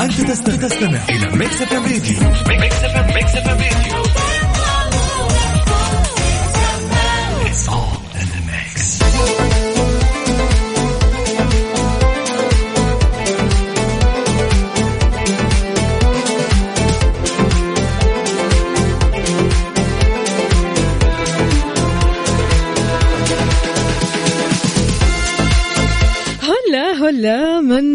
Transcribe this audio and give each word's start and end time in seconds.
أنت 0.00 0.30
تستمع 0.64 1.00
إلى 1.08 1.36
Mix 1.36 1.62
FM 1.62 1.82
Radio 1.82 2.18
Mix 2.60 2.76
FM 2.84 3.14
Mix 3.14 3.34
FM 3.34 3.58
Radio 3.58 4.09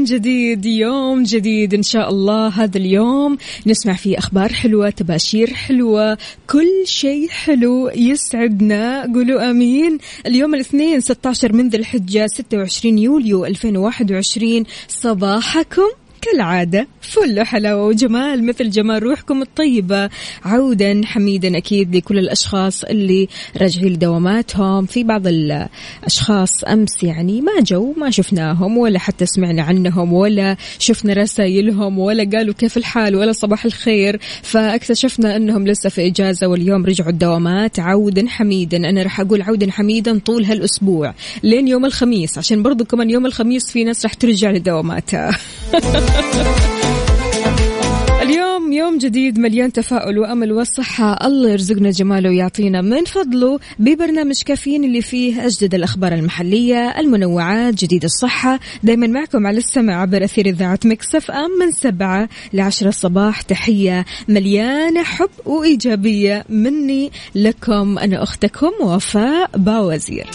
جديد 0.06 0.66
يوم 0.66 1.24
جديد 1.24 1.74
إن 1.74 1.84
شاء 1.84 2.10
الله 2.10 2.48
هذا 2.48 2.78
اليوم. 2.78 3.38
نسمع 3.68 3.94
فيه 3.94 4.18
أخبار 4.18 4.54
حلوة 4.54 4.90
تباشير 4.90 5.54
حلوة 5.54 6.18
كل 6.50 6.72
شيء 6.86 7.30
حلو 7.30 7.90
يسعدنا. 7.96 9.14
قولوا 9.14 9.50
آمين. 9.50 9.98
اليوم 10.26 10.56
الاثنين 10.56 11.02
16 11.02 11.54
من 11.54 11.70
ذي 11.70 11.78
الحجة 11.78 12.28
26 12.28 12.98
يوليو 12.98 13.46
2021 13.46 14.64
صباحكم. 14.88 16.05
كالعادة 16.32 16.88
فل 17.02 17.44
حلاوة 17.44 17.86
وجمال 17.86 18.46
مثل 18.46 18.70
جمال 18.70 19.04
روحكم 19.04 19.42
الطيبة. 19.42 20.10
عودا 20.46 21.02
حميدا 21.06 21.58
أكيد 21.58 21.96
لكل 21.96 22.20
الأشخاص 22.20 22.84
اللي 22.84 23.28
راجعين 23.58 23.94
لدواماتهم. 23.94 24.86
في 24.86 25.04
بعض 25.04 25.28
الأشخاص 25.28 26.64
أمس 26.64 27.04
يعني 27.04 27.42
ما 27.42 27.52
جو 27.62 27.94
ما 27.98 28.10
شفناهم 28.10 28.78
ولا 28.78 29.00
حتى 29.00 29.26
سمعنا 29.26 29.64
عنهم 29.64 30.14
ولا 30.14 30.58
شفنا 30.80 31.14
رسائلهم 31.14 32.00
ولا 32.00 32.30
قالوا 32.34 32.54
كيف 32.54 32.78
الحال 32.78 33.16
ولا 33.16 33.32
صباح 33.32 33.66
الخير. 33.66 34.20
فاكتشفنا 34.44 35.36
أنهم 35.36 35.68
لسه 35.68 35.90
في 35.90 36.08
إجازة 36.08 36.48
واليوم 36.48 36.86
رجعوا 36.86 37.10
الدوامات. 37.10 37.80
عودا 37.80 38.28
حميدا 38.28 38.78
أنا 38.78 39.04
راح 39.04 39.20
أقول 39.20 39.42
عودا 39.42 39.72
حميدا 39.72 40.20
طول 40.20 40.46
هالأسبوع 40.46 41.14
لين 41.44 41.68
يوم 41.68 41.86
الخميس 41.86 42.38
عشان 42.38 42.64
برضو 42.64 42.86
كمان 42.86 43.10
يوم 43.10 43.26
الخميس 43.26 43.72
في 43.72 43.84
ناس 43.84 44.04
راح 44.04 44.14
ترجع 44.14 44.52
لدواماتها. 44.52 45.38
اليوم 48.22 48.74
يوم 48.74 48.98
جديد 48.98 49.40
مليان 49.40 49.72
تفاؤل 49.72 50.20
وأمل 50.20 50.52
والصحة. 50.52 51.28
الله 51.28 51.50
يرزقنا 51.50 51.90
جماله 51.90 52.30
ويعطينا 52.30 52.82
من 52.82 53.06
فضله 53.06 53.60
ببرنامج 53.80 54.42
كافيين 54.46 54.84
اللي 54.84 55.02
فيه 55.02 55.46
أجدد 55.46 55.76
الأخبار 55.76 56.14
المحلية 56.14 57.00
المنوعات 57.00 57.74
جديد 57.74 58.04
الصحة. 58.04 58.60
دائما 58.84 59.08
معكم 59.08 59.48
على 59.48 59.58
السمع 59.58 60.02
عبر 60.02 60.24
أثير 60.24 60.46
إذاعة 60.46 60.80
مكسف 60.86 61.32
إم 61.32 61.52
من 61.60 61.72
سبعة 61.72 62.30
لعشرة 62.54 62.90
الصباح 62.90 63.42
تحية 63.42 64.06
مليانة 64.28 65.04
حب 65.04 65.30
وإيجابية 65.46 66.46
مني 66.50 67.12
لكم 67.36 68.00
أنا 68.00 68.24
أختكم 68.24 68.72
وفاء 68.82 69.50
باوزير. 69.58 70.28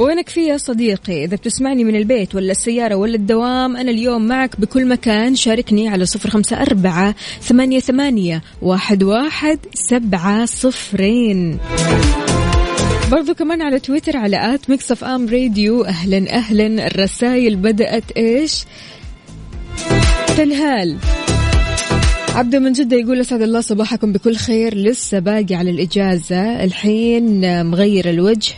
وينك 0.00 0.28
في 0.28 0.40
يا 0.40 0.56
صديقي؟ 0.56 1.24
إذا 1.24 1.36
بتسمعني 1.36 1.84
من 1.84 1.96
البيت 1.96 2.34
ولا 2.34 2.50
السيارة 2.50 2.94
ولا 2.94 3.14
الدوام 3.14 3.76
أنا 3.76 3.90
اليوم 3.90 4.26
معك 4.26 4.60
بكل 4.60 4.88
مكان. 4.88 5.34
شاركني 5.34 5.88
على 5.88 6.06
صفر 6.06 6.30
خمسة 6.30 6.62
أربعة 6.62 7.14
ثمانية, 7.42 7.80
ثمانية 7.80 8.42
واحد, 8.62 9.02
واحد 9.02 9.58
سبعة 9.74 10.44
صفرين. 10.44 11.58
برضو 13.10 13.34
كمان 13.34 13.62
على 13.62 13.80
تويتر 13.80 14.16
على 14.16 14.54
at 14.54 14.70
Mix 14.70 14.92
FM 14.92 15.28
Radio. 15.28 15.84
أهلا 15.84 16.30
أهلا. 16.30 16.86
الرسائل 16.86 17.56
بدأت 17.56 18.10
إيش؟ 18.16 18.64
تنهال. 20.36 20.96
عبده 22.34 22.58
من 22.58 22.72
جدة 22.72 22.96
يقول 22.96 23.20
أسعد 23.20 23.42
الله 23.42 23.60
صباحكم 23.60 24.12
بكل 24.12 24.36
خير. 24.36 24.74
لسه 24.74 25.18
باقي 25.18 25.54
على 25.54 25.70
الإجازة. 25.70 26.64
الحين 26.64 27.66
مغير 27.66 28.10
الوجه. 28.10 28.52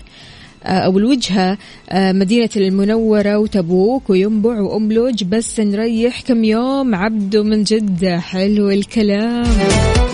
أو 0.64 0.98
الوجهة 0.98 1.58
مدينة 1.92 2.50
المنورة 2.56 3.38
وتبوك 3.38 4.10
وينبع 4.10 4.60
وأملج 4.60 5.24
بس 5.24 5.60
نريح 5.60 6.20
كم 6.20 6.44
يوم 6.44 6.94
عبده 6.94 7.42
من 7.42 7.62
جدة. 7.62 8.20
حلو 8.20 8.70
الكلام. 8.70 9.46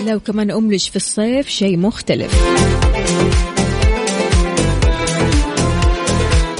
لو 0.07 0.19
كمان 0.19 0.51
أملج 0.51 0.89
في 0.89 0.95
الصيف 0.95 1.47
شيء 1.47 1.77
مختلف. 1.77 2.43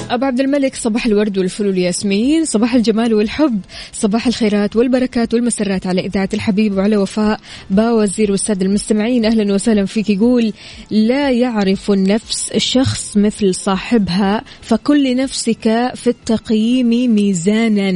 أبو 0.10 0.26
عبد 0.26 0.40
الملك 0.40 0.76
صباح 0.76 1.06
الورد 1.06 1.38
والفل 1.38 1.68
والياسمين 1.68 2.46
صباح 2.46 2.74
الجمال 2.76 3.14
والحب 3.14 3.62
صباح 3.94 4.28
الخيرات 4.28 4.76
والبركات 4.76 5.34
والمسرات 5.34 5.88
على 5.88 6.06
إذاعة 6.06 6.30
الحبيب 6.34 6.78
وعلى 6.78 6.98
وفاء 6.98 7.40
باوزير 7.70 8.32
والسادة 8.32 8.66
المستمعين. 8.66 9.26
أهلا 9.26 9.54
وسهلا 9.54 9.86
فيك 9.86 10.10
يقول 10.10 10.54
لا 10.92 11.32
يعرف 11.32 11.92
النفس 11.92 12.52
الشخص 12.52 13.18
مثل 13.18 13.56
صاحبها 13.56 14.44
فكل 14.62 15.16
نفسك 15.16 15.92
في 15.96 16.08
التقييم 16.08 17.16
ميزانا. 17.16 17.90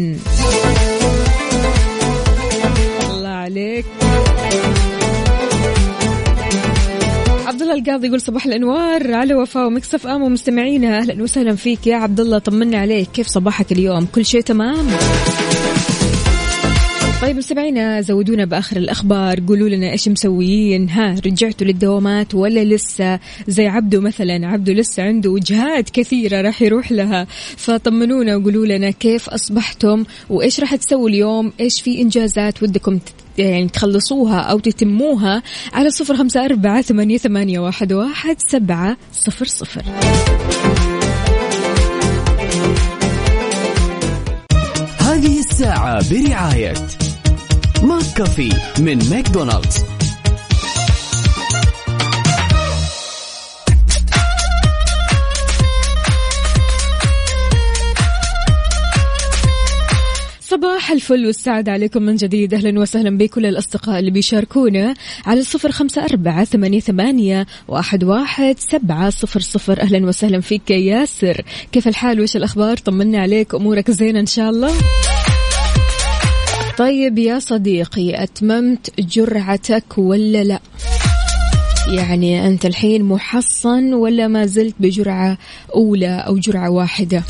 الله 3.13 3.29
عليك. 3.29 3.85
الله 7.73 7.85
القاضي 7.85 8.07
يقول 8.07 8.21
صباح 8.21 8.45
الأنوار. 8.45 9.13
على 9.13 9.35
وفاء 9.35 9.67
ومكسف 9.67 10.07
أم 10.07 10.23
ومستمعينا 10.23 10.97
أهلا 10.97 11.23
وسهلا 11.23 11.55
فيك 11.55 11.87
يا 11.87 11.95
عبد 11.95 12.19
الله 12.19 12.37
طمنا 12.37 12.77
عليك. 12.77 13.09
كيف 13.11 13.27
صباحك 13.27 13.71
اليوم؟ 13.71 14.05
كل 14.05 14.25
شيء 14.25 14.41
تمام؟ 14.41 14.87
طيب 17.23 17.37
مستمعينا 17.37 18.01
زودونا 18.01 18.45
بآخر 18.45 18.77
الأخبار. 18.77 19.39
قولوا 19.47 19.69
لنا 19.69 19.91
إيش 19.91 20.07
مسويين. 20.09 20.89
ها 20.89 21.15
رجعتوا 21.25 21.67
للدوامات 21.67 22.35
ولا 22.35 22.63
لسه؟ 22.63 23.19
زي 23.47 23.67
عبده 23.67 24.01
مثلا. 24.01 24.47
عبده 24.47 24.73
لسه 24.73 25.03
عنده 25.03 25.29
وجهات 25.29 25.89
كثيرة 25.89 26.41
راح 26.41 26.61
يروح 26.61 26.91
لها. 26.91 27.27
فطمنونا 27.57 28.35
وقولوا 28.35 28.65
لنا 28.65 28.91
كيف 28.91 29.29
أصبحتم 29.29 30.03
وإيش 30.29 30.59
راح 30.59 30.75
تسووا 30.75 31.09
اليوم؟ 31.09 31.53
إيش 31.59 31.81
في 31.81 32.01
إنجازات 32.01 32.63
ودكم 32.63 32.99
يعني 33.37 33.67
تخلصوها 33.67 34.39
أو 34.39 34.59
تتموها؟ 34.59 35.43
على 35.73 35.89
صفر 35.89 36.17
خمسة 36.17 36.45
أربعة 36.45 36.81
ثمانية, 36.81 37.59
واحد, 37.59 37.93
واحد 37.93 38.35
سبعة 38.47 38.97
صفر 39.13 39.45
صفر. 39.45 39.81
هذه 44.99 45.39
الساعة 45.39 46.09
برعاية 46.09 46.73
ماك 47.83 48.13
كافي 48.17 48.49
من 48.79 49.09
ماكدونالدز 49.09 49.85
صباح 60.41 60.91
الفل 60.91 61.25
والسعادة 61.25 61.71
عليكم 61.71 62.03
من 62.03 62.15
جديد. 62.15 62.53
أهلا 62.53 62.79
وسهلا 62.79 63.17
بكل 63.17 63.45
الأصدقاء 63.45 63.99
اللي 63.99 64.11
بيشاركونا 64.11 64.93
على 65.25 65.39
الصفر 65.39 65.71
خمسة 65.71 66.05
أربعة 66.05 66.45
ثمانية, 66.45 66.79
ثمانية 66.79 67.47
واحد, 67.67 68.03
واحد 68.03 68.55
سبعة 68.59 69.09
صفر 69.09 69.39
صفر. 69.39 69.81
أهلا 69.81 70.05
وسهلا 70.05 70.41
فيك 70.41 70.71
يا 70.71 70.77
ياسر. 70.77 71.41
كيف 71.71 71.87
الحال؟ 71.87 72.21
وش 72.21 72.35
الأخبار؟ 72.35 72.77
طمنا 72.77 73.21
عليك. 73.21 73.55
أمورك 73.55 73.91
زينة 73.91 74.19
إن 74.19 74.25
شاء 74.25 74.49
الله. 74.49 74.73
طيب 76.77 77.17
يا 77.17 77.39
صديقي 77.39 78.23
أتممت 78.23 78.99
جرعتك 78.99 79.97
ولا 79.97 80.43
لا؟ 80.43 80.59
يعني 81.87 82.47
أنت 82.47 82.65
الحين 82.65 83.03
محصن 83.03 83.93
ولا 83.93 84.27
ما 84.27 84.45
زلت 84.45 84.75
بجرعة 84.79 85.37
أولى 85.75 86.23
أو 86.27 86.37
جرعة 86.37 86.69
واحدة؟ 86.69 87.23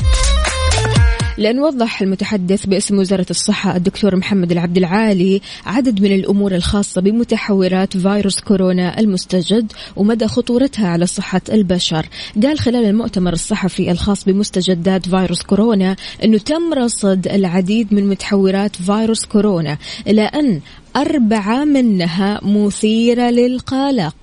لأن 1.38 1.60
وضح 1.60 2.02
المتحدث 2.02 2.66
باسم 2.66 2.98
وزارة 2.98 3.26
الصحة 3.30 3.76
الدكتور 3.76 4.16
محمد 4.16 4.52
العبد 4.52 4.76
العالي 4.76 5.40
عدد 5.66 6.00
من 6.00 6.14
الأمور 6.14 6.54
الخاصة 6.54 7.00
بمتحورات 7.00 7.96
فيروس 7.96 8.40
كورونا 8.40 9.00
المستجد 9.00 9.72
ومدى 9.96 10.28
خطورتها 10.28 10.88
على 10.88 11.06
صحة 11.06 11.40
البشر. 11.52 12.06
قال 12.42 12.58
خلال 12.58 12.84
المؤتمر 12.84 13.32
الصحفي 13.32 13.90
الخاص 13.90 14.24
بمستجدات 14.24 15.08
فيروس 15.08 15.42
كورونا 15.42 15.96
أنه 16.24 16.38
تم 16.38 16.74
رصد 16.74 17.28
العديد 17.28 17.94
من 17.94 18.08
متحورات 18.08 18.76
فيروس 18.76 19.24
كورونا 19.24 19.78
إلى 20.06 20.22
أن 20.22 20.60
أربعة 20.96 21.64
منها 21.64 22.40
مثيرة 22.44 23.30
للقلق. 23.30 24.14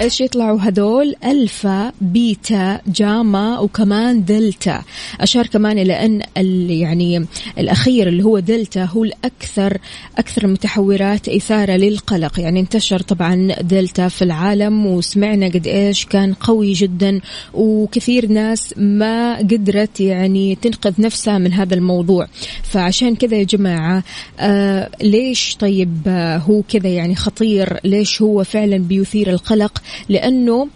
إيش 0.00 0.20
يطلعوا 0.20 0.60
هذول؟ 0.60 1.14
ألفا 1.24 1.92
بيتا 2.00 2.80
جاما 2.86 3.58
وكمان 3.58 4.24
دلتا. 4.24 4.82
أشار 5.20 5.46
كمان 5.46 5.78
إلى 5.78 6.04
أن 6.04 6.22
يعني 6.70 7.26
الأخير 7.58 8.08
اللي 8.08 8.22
هو 8.24 8.38
دلتا 8.38 8.84
هو 8.84 9.04
الاكثر 9.04 9.78
أكثر 10.18 10.44
المتحورات 10.44 11.28
إثارة 11.28 11.72
للقلق. 11.72 12.40
يعني 12.40 12.60
انتشر 12.60 13.00
طبعا 13.00 13.54
دلتا 13.60 14.08
في 14.08 14.22
العالم 14.22 14.86
وسمعنا 14.86 15.46
قد 15.46 15.66
إيش 15.66 16.06
كان 16.06 16.34
قوي 16.34 16.72
جدا 16.72 17.20
وكثير 17.54 18.26
ناس 18.26 18.74
ما 18.76 19.36
قدرت 19.38 20.00
يعني 20.00 20.54
تنقذ 20.54 20.92
نفسها 20.98 21.38
من 21.38 21.52
هذا 21.52 21.74
الموضوع. 21.74 22.26
فعشان 22.62 23.16
كذا 23.16 23.36
يا 23.36 23.44
جماعة 23.44 24.02
آه 24.40 24.90
ليش 25.02 25.56
طيب 25.56 25.98
آه 26.06 26.36
هو 26.36 26.62
كذا 26.62 26.88
يعني 26.88 27.14
خطير؟ 27.14 27.80
ليش 27.84 28.22
هو 28.22 28.44
فعلا 28.44 28.78
بيثير 28.78 29.30
القلق؟ 29.30 29.83
لأنه 30.08 30.54
آه، 30.62 30.68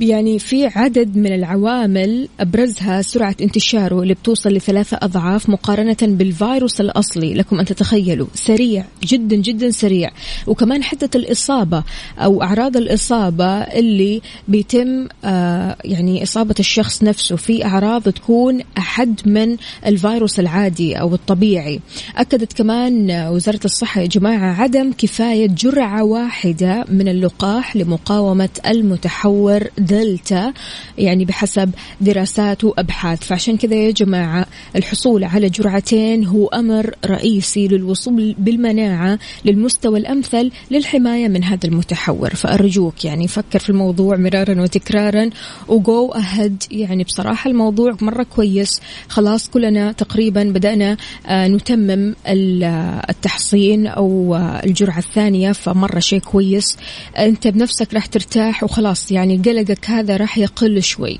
يعني 0.00 0.38
في 0.38 0.66
عدد 0.66 1.16
من 1.16 1.34
العوامل 1.34 2.28
أبرزها 2.40 3.02
سرعة 3.02 3.36
انتشاره 3.40 4.02
اللي 4.02 4.14
بتوصل 4.14 4.50
لثلاثة 4.50 4.98
أضعاف 5.02 5.48
مقارنة 5.48 5.96
بالفيروس 6.02 6.80
الأصلي 6.80 7.34
لكم 7.34 7.58
أن 7.58 7.64
تتخيلوا. 7.64 8.26
سريع 8.34 8.84
جدا 9.04 9.36
جدا 9.36 9.70
سريع. 9.70 10.10
وكمان 10.46 10.82
حتى 10.82 11.18
الإصابة 11.18 11.82
أو 12.18 12.42
أعراض 12.42 12.76
الإصابة 12.76 13.44
اللي 13.60 14.22
بيتم 14.48 15.08
آه، 15.24 15.76
يعني 15.84 16.22
إصابة 16.22 16.54
الشخص 16.60 17.02
نفسه 17.02 17.36
في 17.36 17.64
أعراض 17.64 18.02
تكون 18.02 18.60
أحد 18.78 19.20
من 19.26 19.56
الفيروس 19.86 20.40
العادي 20.40 20.94
أو 20.94 21.14
الطبيعي. 21.14 21.80
أكدت 22.16 22.52
كمان 22.52 23.10
وزارة 23.32 23.60
الصحة 23.64 24.00
يا 24.00 24.06
جماعة 24.06 24.62
عدم 24.62 24.92
كفاية 24.98 25.46
جرعة 25.46 26.04
واحدة 26.04 26.84
من 26.88 27.08
اللقاح 27.08 27.76
لمقاومة 27.76 28.48
المتحور 29.30 29.68
دلتا 29.78 30.52
يعني 30.98 31.24
بحسب 31.24 31.70
دراسات 32.00 32.64
وأبحاث. 32.64 33.24
فعشان 33.24 33.56
كذا 33.56 33.74
يا 33.74 33.90
جماعة 33.90 34.46
الحصول 34.76 35.24
على 35.24 35.48
جرعتين 35.48 36.24
هو 36.24 36.46
أمر 36.46 36.94
رئيسي 37.06 37.68
للوصول 37.68 38.34
بالمناعة 38.38 39.18
للمستوى 39.44 39.98
الأمثل 39.98 40.50
للحماية 40.70 41.28
من 41.28 41.44
هذا 41.44 41.66
المتحور. 41.66 42.34
فأرجوك 42.34 43.04
يعني 43.04 43.28
فكر 43.28 43.58
في 43.58 43.70
الموضوع 43.70 44.16
مرارا 44.16 44.62
وتكرارا 44.62 45.30
وجو 45.68 46.08
أهد 46.08 46.62
يعني 46.70 47.04
بصراحة 47.04 47.50
الموضوع 47.50 47.96
مرة 48.00 48.22
كويس. 48.22 48.80
خلاص 49.08 49.48
كلنا 49.48 49.92
تقريبا 49.92 50.44
بدأنا 50.44 50.96
آه، 51.26 51.48
نتمم 51.48 52.14
آه، 52.26 53.10
التحصين 53.10 53.86
أو 53.86 54.34
آه، 54.34 54.64
الجرعة 54.64 54.98
الثانية 54.98 55.52
فمرة 55.52 55.98
شيء 55.98 56.20
كويس. 56.20 56.76
أنت 57.18 57.48
بنفسك 57.48 57.94
راح 57.94 58.06
ترتاح 58.06 58.64
وخلاص. 58.64 59.09
يعني 59.10 59.36
قلقك 59.36 59.90
هذا 59.90 60.16
راح 60.16 60.38
يقل 60.38 60.82
شوي. 60.82 61.18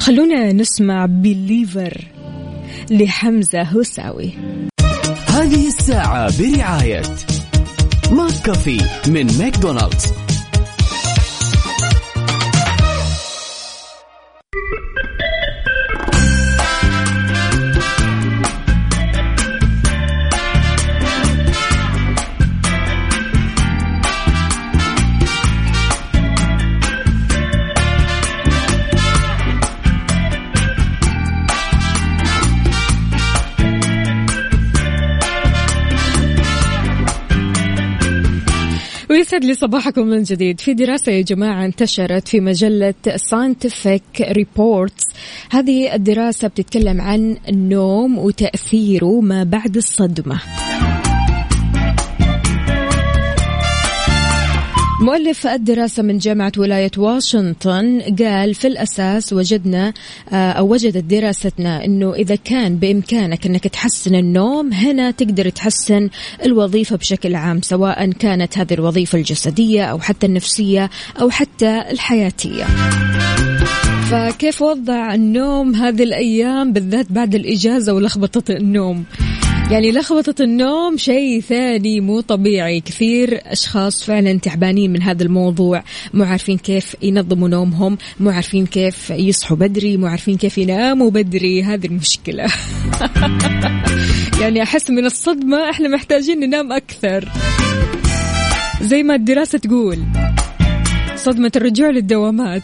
خلونا 0.00 0.52
نسمع 0.52 1.06
Believer 1.06 2.04
لحمزة 2.90 3.62
هوساوي 3.62 4.30
هذه 5.28 5.68
الساعة 5.68 6.38
برعاية 6.38 7.02
McCafé 8.12 8.78
من 9.08 9.38
ماكدونالدز. 9.38 10.21
ويسعد 39.32 39.44
لي 39.44 39.54
صباحكم 39.54 40.06
من 40.06 40.22
جديد. 40.22 40.60
في 40.60 40.74
دراسة 40.74 41.12
يا 41.12 41.22
جماعة 41.22 41.64
انتشرت 41.64 42.28
في 42.28 42.40
مجلة 42.40 42.94
Scientific 43.08 44.20
Reports. 44.20 45.16
هذه 45.50 45.94
الدراسة 45.94 46.48
بتتكلم 46.48 47.00
عن 47.00 47.36
النوم 47.48 48.18
وتأثيره 48.18 49.20
ما 49.20 49.44
بعد 49.44 49.76
الصدمة. 49.76 50.40
مؤلف 55.02 55.46
الدراسة 55.46 56.02
من 56.02 56.18
جامعة 56.18 56.52
ولاية 56.58 56.90
واشنطن 56.96 58.00
قال 58.18 58.54
في 58.54 58.66
الأساس 58.66 59.32
وجدنا 59.32 59.92
آه، 60.32 60.52
أو 60.52 60.72
وجدت 60.72 61.04
دراستنا 61.04 61.84
أنه 61.84 62.14
إذا 62.14 62.34
كان 62.34 62.76
بإمكانك 62.76 63.46
أنك 63.46 63.68
تحسن 63.68 64.14
النوم 64.14 64.72
هنا 64.72 65.10
تقدر 65.10 65.48
تحسن 65.48 66.08
الوظيفة 66.46 66.96
بشكل 66.96 67.34
عام 67.34 67.62
سواء 67.62 68.10
كانت 68.10 68.58
هذه 68.58 68.74
الوظيفة 68.74 69.18
الجسدية 69.18 69.84
أو 69.84 69.98
حتى 69.98 70.26
النفسية 70.26 70.90
أو 71.20 71.30
حتى 71.30 71.84
الحياتية. 71.90 72.64
فكيف 74.10 74.62
وضع 74.62 75.14
النوم 75.14 75.74
هذه 75.74 76.02
الأيام 76.02 76.72
بالذات 76.72 77.12
بعد 77.12 77.34
الإجازة 77.34 77.92
ولخبطة 77.92 78.52
النوم؟ 78.52 79.04
يعني 79.72 79.92
لخبطة 79.92 80.42
النوم 80.44 80.96
شيء 80.96 81.40
ثاني 81.40 82.00
مو 82.00 82.20
طبيعي. 82.20 82.80
كثير 82.80 83.40
أشخاص 83.46 84.04
فعلا 84.04 84.38
تعبانين 84.38 84.92
من 84.92 85.02
هذا 85.02 85.22
الموضوع 85.22 85.84
مو 86.14 86.24
عارفين 86.24 86.58
كيف 86.58 86.96
ينظموا 87.02 87.48
نومهم 87.48 87.98
مو 88.20 88.30
عارفين 88.30 88.66
كيف 88.66 89.10
يصحوا 89.10 89.56
بدري 89.56 89.96
مو 89.96 90.06
عارفين 90.06 90.36
كيف 90.36 90.58
يناموا 90.58 91.10
بدري. 91.10 91.62
هذه 91.62 91.86
المشكلة. 91.86 92.46
يعني 94.40 94.62
أحس 94.62 94.90
من 94.90 95.06
الصدمة 95.06 95.70
إحنا 95.70 95.88
محتاجين 95.88 96.40
ننام 96.40 96.72
أكثر. 96.72 97.28
زي 98.82 99.02
ما 99.02 99.14
الدراسة 99.14 99.58
تقول 99.58 99.98
صدمة 101.16 101.52
الرجوع 101.56 101.90
للدوامات. 101.90 102.62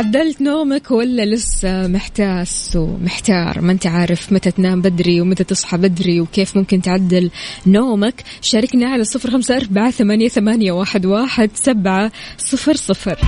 عدلت 0.00 0.42
نومك 0.42 0.90
ولا 0.90 1.24
لسه 1.24 1.86
محتاس 1.86 2.76
ومحتار؟ 2.76 3.60
ما 3.60 3.72
انت 3.72 3.86
عارف 3.86 4.32
متى 4.32 4.50
تنام 4.50 4.80
بدري 4.80 5.20
ومتى 5.20 5.44
تصحى 5.44 5.76
بدري 5.76 6.20
وكيف 6.20 6.56
ممكن 6.56 6.82
تعدل 6.82 7.30
نومك. 7.66 8.24
شاركنا 8.40 8.88
على 8.88 9.04
صفر 9.04 9.30
خمسة 9.30 9.56
أربعة 9.56 9.90
ثمانية, 9.90 10.28
ثمانية 10.28 10.72
واحد, 10.72 11.06
واحد 11.06 11.50
سبعة 11.54 12.12
صفر 12.38 12.76
صفر. 12.76 13.18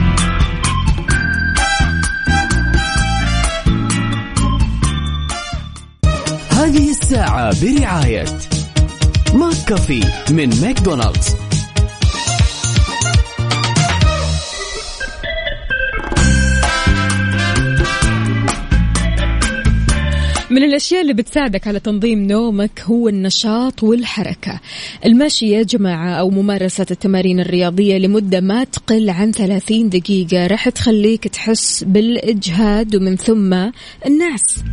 هذه 6.51 6.91
الساعة 6.91 7.63
برعاية 7.63 8.25
McCafé 9.35 10.01
من 10.31 10.61
ماكدونالدز. 10.61 11.52
من 20.53 20.63
الأشياء 20.65 21.03
اللي 21.03 21.13
بتساعدك 21.13 21.67
على 21.67 21.81
تنظيم 21.81 22.27
نومك 22.27 22.81
هو 22.81 23.09
النشاط 23.09 23.83
والحركة. 23.83 24.61
المشي 25.07 25.47
يا 25.51 25.63
جماعة 25.63 26.11
أو 26.15 26.31
ممارسة 26.31 26.87
التمارين 26.91 27.41
الرياضية 27.41 27.99
لمدة 27.99 28.41
ما 28.41 28.65
تقل 28.65 29.11
عن 29.11 29.33
30 29.33 29.89
دقيقة. 29.89 30.47
راح 30.47 30.69
تخليك 30.69 31.29
تحس 31.29 31.85
بالإجهاد 31.85 32.97
ومن 32.97 33.17
ثم 33.17 33.53
النعس. 34.07 34.65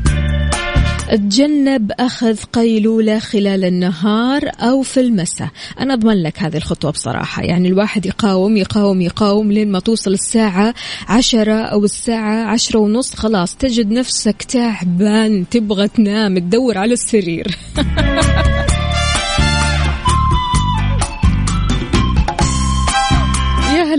تجنب 1.15 1.91
أخذ 1.99 2.37
قيلولة 2.53 3.19
خلال 3.19 3.65
النهار 3.65 4.51
أو 4.59 4.81
في 4.81 4.99
المساء. 4.99 5.49
أنا 5.79 5.93
أضمن 5.93 6.23
لك 6.23 6.39
هذه 6.39 6.57
الخطوة 6.57 6.91
بصراحة. 6.91 7.43
يعني 7.43 7.67
الواحد 7.67 8.05
يقاوم 8.05 8.57
يقاوم 8.57 9.01
يقاوم 9.01 9.51
لين 9.51 9.71
ما 9.71 9.79
توصل 9.79 10.13
الساعة 10.13 10.73
عشرة 11.07 11.61
أو 11.61 11.83
الساعة 11.83 12.43
عشرة 12.43 12.79
ونص. 12.79 13.13
خلاص 13.13 13.55
تجد 13.55 13.91
نفسك 13.91 14.43
تعبان 14.43 15.49
تبغى 15.49 15.87
تنام 15.87 16.39
تدور 16.39 16.77
على 16.77 16.93
السرير. 16.93 17.57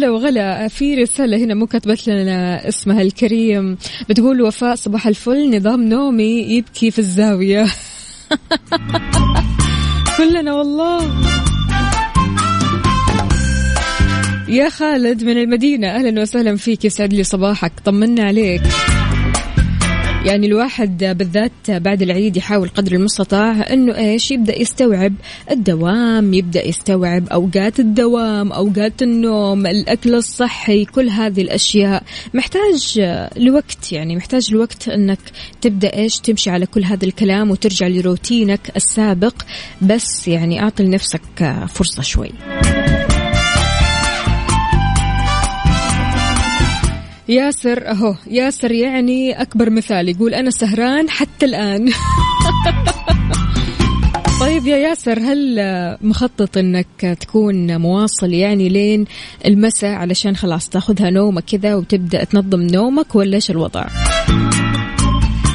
هلا 0.01 0.11
وغلا 0.11 0.69
في 0.69 0.95
رسالة 0.95 1.37
هنا 1.37 1.55
مو 1.55 1.67
كتبت 1.67 2.09
لنا 2.09 2.69
اسمها 2.69 3.03
الكريم. 3.03 3.77
بتقول 4.09 4.43
وفاء 4.43 4.75
صباح 4.75 5.07
الفل. 5.07 5.57
نظام 5.57 5.89
نومي 5.89 6.41
يبكي 6.41 6.91
في 6.91 6.99
الزاوية. 6.99 7.67
كلنا 10.17 10.53
والله. 10.53 11.11
يا 14.49 14.69
خالد 14.69 15.25
من 15.25 15.39
المدينة 15.39 15.89
أهلا 15.89 16.21
وسهلا 16.23 16.57
فيك 16.57 16.85
يسعد 16.85 17.13
لي 17.13 17.25
صباحك. 17.25 17.73
طمنا 17.85 18.23
عليك. 18.23 18.63
يعني 20.25 20.47
الواحد 20.47 21.05
بالذات 21.05 21.71
بعد 21.71 22.03
العيد 22.03 22.37
يحاول 22.37 22.69
قدر 22.69 22.93
المستطاع 22.93 23.73
إنه 23.73 23.97
إيش 23.97 24.31
يبدأ 24.31 24.61
يستوعب 24.61 25.15
الدوام 25.51 26.35
يبدأ 26.35 26.69
يستوعب 26.69 27.29
أوقات 27.29 27.81
الدوام 27.81 28.53
أوقات 28.53 29.03
النوم 29.03 29.67
الأكل 29.67 30.15
الصحي 30.15 30.85
كل 30.85 31.09
هذه 31.09 31.41
الأشياء. 31.41 32.03
محتاج 32.35 33.01
لوقت 33.37 33.93
يعني 33.93 34.17
محتاج 34.17 34.55
لوقت 34.55 34.89
إنك 34.89 35.19
تبدأ 35.61 35.97
إيش 35.97 36.19
تمشي 36.19 36.51
على 36.51 36.67
كل 36.67 36.85
هذا 36.85 37.05
الكلام 37.05 37.51
وترجع 37.51 37.87
لروتينك 37.87 38.61
السابق. 38.77 39.35
بس 39.83 40.29
يعني 40.29 40.63
أعطي 40.63 40.83
لنفسك 40.83 41.67
فرصة 41.69 42.03
شوي. 42.03 42.31
ياسر 47.31 47.91
أهو 47.91 48.15
ياسر 48.31 48.73
يعني 48.73 49.43
أكبر 49.43 49.71
مثال 49.71 50.09
يقول 50.09 50.35
أنا 50.35 50.51
سهران 50.51 51.11
حتى 51.11 51.47
الآن 51.47 51.89
طيب 54.41 54.67
يا 54.67 54.77
ياسر 54.77 55.19
هل 55.19 55.61
مخطط 56.01 56.59
إنك 56.59 57.19
تكون 57.21 57.77
مواصل 57.77 58.33
يعني 58.33 58.69
لين 58.69 59.05
المساء 59.47 59.91
علشان 59.91 60.37
خلاص 60.37 60.69
تاخذها 60.69 61.11
نومك 61.11 61.45
كذا 61.45 61.75
وتبدأ 61.75 62.25
تنظم 62.25 62.63
نومك 62.63 63.15
ولا 63.15 63.35
إيش 63.35 63.51
الوضع؟ 63.51 63.87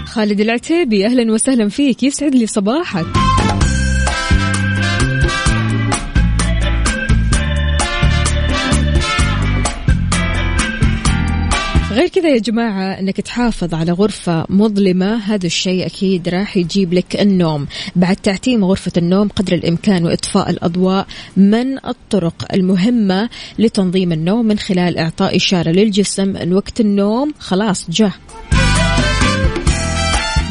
خالد 0.05 0.39
العتيبي 0.39 1.05
أهلا 1.05 1.33
وسهلا 1.33 1.69
فيك 1.69 2.03
يسعد 2.03 2.35
لي 2.35 2.47
صباحك 2.47 3.05
كذا 12.25 12.33
يا 12.33 12.39
جماعة 12.39 12.99
أنك 12.99 13.21
تحافظ 13.21 13.73
على 13.73 13.91
غرفة 13.91 14.45
مظلمة 14.49 15.15
هذا 15.15 15.45
الشيء 15.45 15.85
أكيد 15.85 16.29
راح 16.29 16.57
يجيب 16.57 16.93
لك 16.93 17.21
النوم. 17.21 17.67
بعد 17.95 18.15
تعتيم 18.15 18.65
غرفة 18.65 18.91
النوم 18.97 19.27
قدر 19.27 19.53
الإمكان 19.53 20.05
وإطفاء 20.05 20.49
الأضواء 20.49 21.07
من 21.37 21.85
الطرق 21.87 22.45
المهمة 22.53 23.29
لتنظيم 23.59 24.11
النوم 24.11 24.45
من 24.45 24.59
خلال 24.59 24.97
إعطاء 24.97 25.35
إشارة 25.35 25.69
للجسم. 25.69 26.37
أن 26.37 26.53
وقت 26.53 26.79
النوم 26.79 27.33
خلاص 27.39 27.89
جاء. 27.89 28.11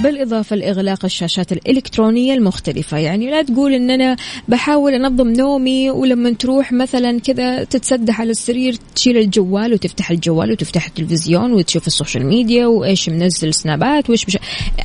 بالإضافة 0.04 0.56
لإغلاق 0.56 1.04
الشاشات 1.04 1.52
الإلكترونية 1.52 2.34
المختلفة. 2.34 2.98
يعني 2.98 3.30
لا 3.30 3.42
تقول 3.42 3.74
إن 3.74 3.90
أنا 3.90 4.16
بحاول 4.48 4.92
أنظم 4.94 5.28
نومي 5.28 5.90
ولما 5.90 6.32
تروح 6.32 6.72
مثلا 6.72 7.20
كذا 7.20 7.64
تتسدح 7.64 8.20
على 8.20 8.30
السرير 8.30 8.76
تشيل 8.94 9.16
الجوال 9.16 9.72
وتفتح 9.72 10.10
الجوال 10.10 10.52
وتفتح 10.52 10.86
التلفزيون 10.86 11.52
وتشوف 11.52 11.86
ال 11.86 11.92
social 11.92 12.26
media 12.26 12.66
وإيش 12.66 13.08
منزل 13.08 13.54
سنابات 13.54 14.10
وإيش 14.10 14.24
بش... 14.24 14.38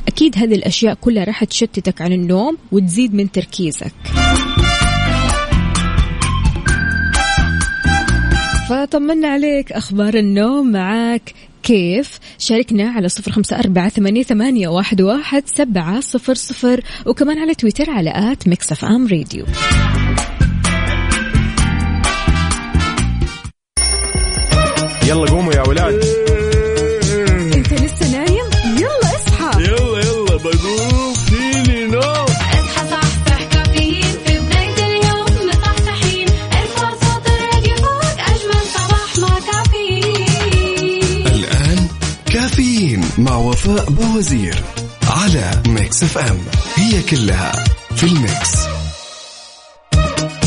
أكيد 0.08 0.38
هذه 0.38 0.54
الأشياء 0.54 0.94
كلها 1.00 1.24
راح 1.24 1.44
تشتتك 1.44 2.02
عن 2.02 2.12
النوم 2.12 2.56
وتزيد 2.72 3.14
من 3.14 3.32
تركيزك. 3.32 3.92
فطمنا 8.68 9.28
عليك 9.28 9.72
أخبار 9.72 10.14
النوم 10.14 10.72
معاك. 10.72 11.34
كيف؟ 11.62 12.18
شاركنا 12.38 12.90
على 12.90 13.08
صفر 13.08 13.32
خمسة 13.32 13.58
أربعة 13.58 13.88
ثمانية, 13.88 14.22
ثمانية 14.22 14.68
واحد, 14.68 15.02
واحد 15.02 15.42
سبعة 15.46 16.00
صفر 16.00 16.34
صفر 16.34 16.80
وكمان 17.06 17.38
على 17.38 17.54
تويتر 17.54 17.90
على 17.90 18.32
at 18.32 18.48
Mix 18.48 18.72
FM 18.72 19.06
Radio. 19.06 19.44
يلا 25.08 25.30
قوموا 25.30 25.52
يا 25.54 25.68
ولاد. 25.68 26.39
وفاء 43.60 43.90
بوزير 43.90 44.64
على 45.10 45.62
Mix 45.66 46.02
FM. 46.02 46.38
هي 46.74 47.02
كلها 47.02 47.52
في 47.96 48.04
ال 48.04 48.14
Mix. 48.14 48.56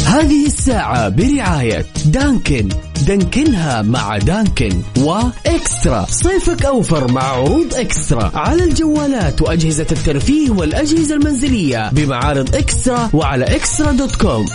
هذه 0.06 0.46
الساعة 0.46 1.10
برعاية 1.10 1.86
Dunkin. 2.06 2.70
Dunkin 3.08 3.71
ها 3.71 3.82
مع 3.82 4.18
Dunkin 4.18 4.82
و 4.98 5.13
Extra. 5.13 6.06
صيفك 6.10 6.66
أوفر 6.66 7.12
مع 7.12 7.24
عروض 7.24 7.74
Extra. 7.76 8.32
على 8.36 8.64
الجوالات 8.64 9.42
وأجهزة 9.42 9.88
الترفيه 9.92 10.50
والأجهزة 10.50 11.16
المنزلية 11.16 11.90
بمعارض 11.92 12.56
Extra 12.56 13.10
وعلى 13.14 13.56
Extra 13.56 13.92
dot 13.92 14.16
com. 14.16 14.46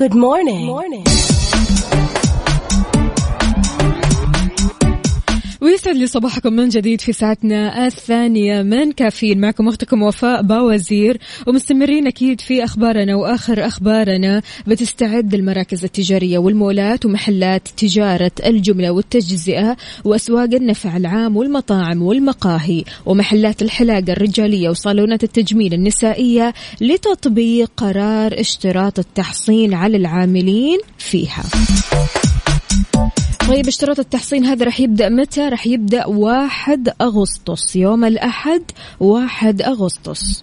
Good 0.00 0.14
morning. 0.14 0.66
morning. 0.66 1.39
ويسعد 5.60 5.96
لي 5.96 6.06
صباحكم 6.06 6.52
من 6.52 6.68
جديد 6.68 7.00
في 7.00 7.12
ساعتنا 7.12 7.86
الثانية 7.86 8.62
من 8.62 8.92
كافيين. 8.92 9.40
معكم 9.40 9.68
أختكم 9.68 10.02
وفاء 10.02 10.42
باوزير 10.42 11.18
ومستمرين 11.46 12.06
أكيد 12.06 12.40
في 12.40 12.64
أخبارنا 12.64 13.14
وآخر 13.14 13.66
أخبارنا. 13.66 14.42
بتستعد 14.66 15.34
المراكز 15.34 15.84
التجارية 15.84 16.38
والمولات 16.38 17.06
ومحلات 17.06 17.68
تجارة 17.76 18.32
الجملة 18.46 18.90
والتجزئة 18.90 19.76
وأسواق 20.04 20.54
النفع 20.54 20.96
العام 20.96 21.36
والمطاعم 21.36 22.02
والمقاهي 22.02 22.84
ومحلات 23.06 23.62
الحلاقة 23.62 24.12
الرجالية 24.12 24.68
وصالونات 24.68 25.24
التجميل 25.24 25.74
النسائية 25.74 26.54
لتطبيق 26.80 27.70
قرار 27.76 28.40
اشتراط 28.40 28.98
التحصين 28.98 29.74
على 29.74 29.96
العاملين 29.96 30.78
فيها. 30.98 31.42
طيب 33.50 33.68
اشتراط 33.68 33.98
التحصين 33.98 34.44
هذا 34.44 34.64
راح 34.64 34.80
يبدأ 34.80 35.08
متى؟ 35.08 35.48
راح 35.48 35.66
يبدأ 35.66 36.06
واحد 36.06 36.88
أغسطس 37.00 37.76
يوم 37.76 38.04
الأحد 38.04 38.62
واحد 39.00 39.62
أغسطس 39.62 40.40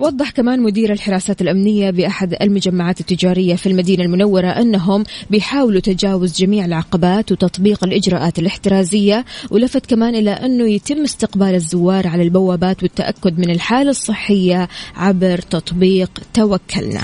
وضح 0.00 0.30
كمان 0.30 0.60
مدير 0.60 0.92
الحراسات 0.92 1.42
الأمنية 1.42 1.90
بأحد 1.90 2.36
المجمعات 2.42 3.00
التجارية 3.00 3.54
في 3.54 3.66
المدينة 3.66 4.04
المنورة 4.04 4.48
أنهم 4.48 5.04
بيحاولوا 5.30 5.80
تجاوز 5.80 6.36
جميع 6.36 6.64
العقبات 6.64 7.32
وتطبيق 7.32 7.84
الإجراءات 7.84 8.38
الاحترازية 8.38 9.24
ولفت 9.50 9.86
كمان 9.86 10.14
إلى 10.14 10.30
أنه 10.30 10.68
يتم 10.68 11.02
استقبال 11.02 11.54
الزوار 11.54 12.08
على 12.08 12.22
البوابات 12.22 12.82
والتأكد 12.82 13.38
من 13.38 13.50
الحالة 13.50 13.90
الصحية 13.90 14.68
عبر 14.96 15.38
تطبيق 15.38 16.10
توكلنا 16.34 17.02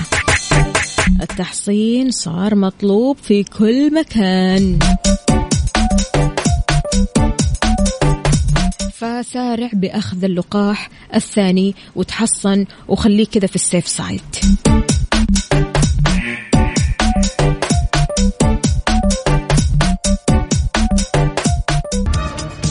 التحصين 1.21 2.11
صار 2.11 2.55
مطلوب 2.55 3.17
في 3.17 3.43
كل 3.43 3.93
مكان. 3.93 4.79
فسارع 8.93 9.69
بأخذ 9.73 10.23
اللقاح 10.23 10.89
الثاني 11.15 11.75
وتحصن 11.95 12.65
وخليك 12.87 13.29
كذا 13.29 13.47
في 13.47 13.55
السيف 13.55 13.87
سايد. 13.87 14.21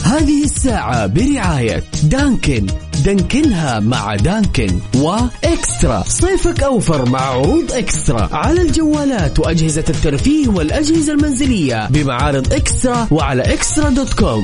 هذه 0.03 0.43
الساعة 0.43 1.07
برعاية 1.07 1.83
دانكن. 2.03 2.67
دانكنها 3.05 3.79
مع 3.79 4.15
دانكن 4.15 4.79
وإكسترا 4.95 6.03
صيفك 6.07 6.63
أوفر 6.63 7.09
مع 7.09 7.21
عروض 7.21 7.71
إكسترا 7.73 8.29
على 8.31 8.61
الجوالات 8.61 9.39
وأجهزة 9.39 9.83
الترفيه 9.89 10.47
والأجهزة 10.47 11.13
المنزلية 11.13 11.87
بمعارض 11.89 12.53
إكسترا 12.53 13.07
وعلى 13.11 13.53
إكسترا 13.53 13.89
دوت 13.89 14.13
كوم 14.13 14.43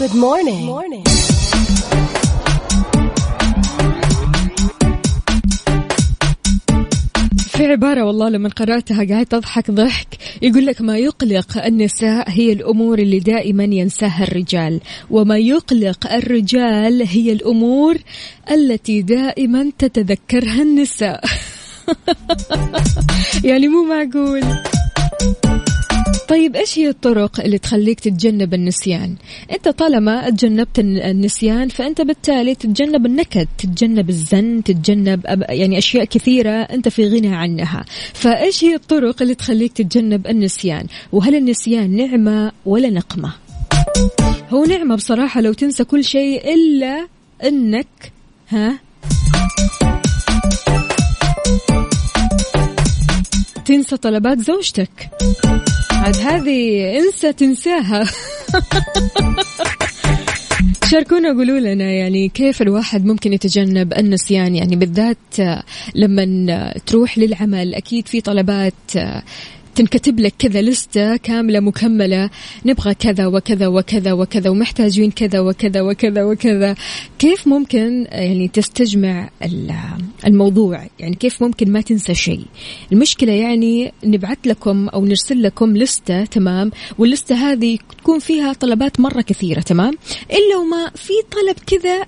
Good 0.00 0.14
morning. 0.14 0.64
Morning. 0.66 1.04
في 7.64 7.70
عبارة 7.70 8.04
والله 8.04 8.28
لما 8.28 8.48
قرأتها 8.48 9.04
قاعد 9.04 9.34
أضحك 9.34 9.70
ضحك. 9.70 10.08
يقول 10.42 10.66
لك 10.66 10.80
ما 10.80 10.98
يقلق 10.98 11.64
النساء 11.64 12.30
هي 12.30 12.52
الأمور 12.52 12.98
اللي 12.98 13.18
دائما 13.18 13.64
ينساها 13.64 14.24
الرجال 14.24 14.80
وما 15.10 15.38
يقلق 15.38 16.12
الرجال 16.12 17.02
هي 17.08 17.32
الأمور 17.32 17.96
التي 18.50 19.02
دائما 19.02 19.72
تتذكرها 19.78 20.62
النساء. 20.62 21.24
يعني 23.48 23.68
مو 23.68 23.84
معقول. 23.84 24.42
طيب 26.28 26.56
إيش 26.56 26.78
هي 26.78 26.88
الطرق 26.88 27.40
اللي 27.40 27.58
تخليك 27.58 28.00
تتجنب 28.00 28.54
النسيان؟ 28.54 29.16
أنت 29.52 29.68
طالما 29.68 30.30
تجنبت 30.30 30.78
الن- 30.78 30.98
النسيان 31.02 31.68
فأنت 31.68 32.00
بالتالي 32.00 32.54
تتجنب 32.54 33.06
النكد، 33.06 33.48
تتجنب 33.58 34.08
الزن، 34.08 34.62
تتجنب 34.64 35.20
يعني 35.48 35.78
أشياء 35.78 36.04
كثيرة 36.04 36.50
أنت 36.50 36.88
في 36.88 37.08
غنى 37.08 37.34
عنها، 37.36 37.84
فإيش 38.14 38.64
هي 38.64 38.74
الطرق 38.74 39.22
اللي 39.22 39.34
تخليك 39.34 39.72
تتجنب 39.72 40.26
النسيان؟ 40.26 40.86
وهل 41.12 41.34
النسيان 41.34 41.96
نعمة 41.96 42.52
ولا 42.66 42.90
نقمة؟ 42.90 43.32
هو 44.50 44.64
نعمة 44.64 44.94
بصراحة 44.96 45.40
لو 45.40 45.52
تنسى 45.52 45.84
كل 45.84 46.04
شيء 46.04 46.54
إلا 46.54 47.06
إنك 47.44 48.12
ها 48.48 48.78
تنسى 53.64 53.96
طلبات 53.96 54.38
زوجتك. 54.38 55.10
عاد 55.90 56.16
هذه 56.16 56.90
انسى 56.98 57.32
تنساها. 57.32 58.04
شاركونا 60.90 61.28
قولوا 61.28 61.58
لنا 61.58 61.90
يعني 61.90 62.28
كيف 62.28 62.62
الواحد 62.62 63.04
ممكن 63.04 63.32
يتجنب 63.32 63.92
النسيان؟ 63.92 64.54
يعني 64.54 64.76
بالذات 64.76 65.36
لما 65.94 66.72
تروح 66.86 67.18
للعمل 67.18 67.74
أكيد 67.74 68.08
في 68.08 68.20
طلبات 68.20 68.74
تنكتب 69.74 70.20
لك 70.20 70.34
كذا 70.38 70.62
لستة 70.62 71.16
كاملة 71.16 71.60
مكملة. 71.60 72.30
نبغى 72.66 72.94
كذا 72.94 73.26
وكذا 73.26 73.66
وكذا 73.66 74.12
وكذا 74.12 74.50
ومحتاجين 74.50 75.10
كذا 75.10 75.40
وكذا 75.40 75.80
وكذا 75.80 76.24
وكذا. 76.24 76.74
كيف 77.18 77.46
ممكن 77.48 78.06
يعني 78.12 78.48
تستجمع 78.48 79.30
ال- 79.44 79.74
الموضوع؟ 80.26 80.86
يعني 80.98 81.14
كيف 81.16 81.42
ممكن 81.42 81.72
ما 81.72 81.80
تنسى 81.80 82.14
شيء؟ 82.14 82.44
المشكلة 82.92 83.32
يعني 83.32 83.92
نبعث 84.04 84.38
لكم 84.44 84.88
أو 84.88 85.04
نرسل 85.04 85.42
لكم 85.42 85.76
لستة 85.76 86.24
تمام؟ 86.24 86.70
واللستة 86.98 87.34
هذه 87.34 87.78
تكون 87.98 88.18
فيها 88.18 88.52
طلبات 88.52 89.00
مرة 89.00 89.20
كثيرة 89.22 89.60
تمام؟ 89.60 89.94
إلا 90.30 90.56
وما 90.56 90.90
في 90.94 91.12
طلب 91.30 91.56
كذا 91.66 92.04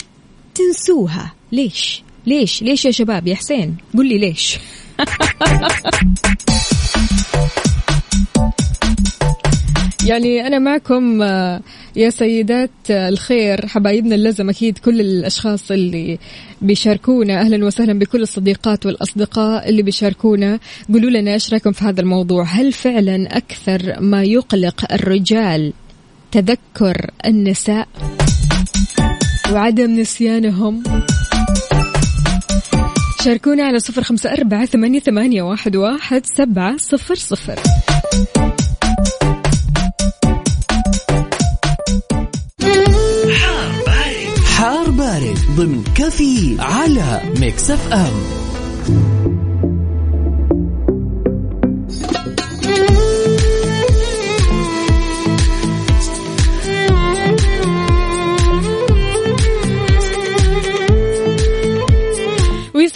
تنسوها. 0.54 1.34
ليش؟ 1.52 2.02
ليش؟ 2.26 2.62
ليش 2.62 2.84
يا 2.84 2.90
شباب 2.90 3.26
يا 3.26 3.34
حسين؟ 3.34 3.76
قل 3.96 4.06
لي 4.08 4.18
ليش؟ 4.18 4.58
يعني 10.06 10.46
أنا 10.46 10.58
معكم 10.58 11.22
آه، 11.22 11.60
يا 11.96 12.10
سيدات 12.10 12.70
آه، 12.90 13.08
الخير. 13.08 13.66
حبايبنا 13.66 14.14
اللزم 14.14 14.48
أكيد 14.48 14.78
كل 14.78 15.00
الأشخاص 15.00 15.70
اللي 15.70 16.18
بيشاركونا. 16.62 17.40
أهلا 17.40 17.64
وسهلا 17.66 17.98
بكل 17.98 18.22
الصديقات 18.22 18.86
والأصدقاء 18.86 19.68
اللي 19.68 19.82
بيشاركونا. 19.82 20.58
قولوا 20.92 21.10
لنا 21.10 21.32
إيش 21.32 21.50
رأيكم 21.50 21.72
في 21.72 21.84
هذا 21.84 22.00
الموضوع؟ 22.00 22.44
هل 22.44 22.72
فعلا 22.72 23.36
أكثر 23.36 24.00
ما 24.00 24.22
يقلق 24.22 24.92
الرجال 24.92 25.72
تذكر 26.32 27.10
النساء 27.26 27.88
وعدم 29.52 29.90
نسيانهم؟ 29.90 30.82
شاركونا 33.26 33.64
على 33.64 33.78
صفر 33.78 34.02
خمسة 34.02 34.32
أربعة 34.32 34.66
ثمانية, 34.66 35.00
ثمانية 35.00 35.42
واحد, 35.42 35.76
واحد 35.76 36.26
سبعة 36.26 36.76
صفر 36.76 37.14
صفر. 37.14 37.58
حار 44.44 44.90
بارد. 44.90 45.38
ضمن 45.56 45.84
كفي 45.94 46.56
على 46.58 47.20
Mix 47.40 47.70
FM. 47.70 48.45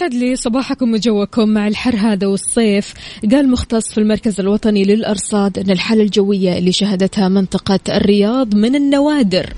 ويسعد 0.01 0.15
لي 0.15 0.37
صباحكم 0.37 0.93
وجوكم 0.93 1.49
مع 1.49 1.69
الحر 1.69 1.97
هذا 1.97 2.27
والصيف. 2.27 2.95
قال 3.31 3.51
مختص 3.51 3.89
في 3.93 3.99
المركز 3.99 4.41
الوطني 4.41 4.85
للأرصاد 4.85 5.59
أن 5.59 5.71
الحالة 5.71 6.03
الجوية 6.03 6.59
اللي 6.59 6.73
شهدتها 6.73 7.29
منطقة 7.29 7.81
الرياض 7.89 8.55
من 8.55 8.75
النوادر. 8.77 9.53